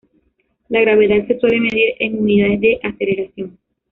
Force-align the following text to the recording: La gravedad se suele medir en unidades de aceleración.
La 0.69 0.81
gravedad 0.81 1.27
se 1.27 1.39
suele 1.39 1.59
medir 1.59 1.93
en 1.99 2.17
unidades 2.17 2.59
de 2.59 2.79
aceleración. 2.81 3.59